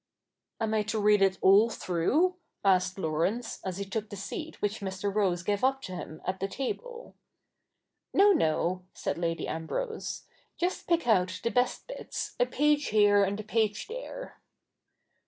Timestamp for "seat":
4.15-4.59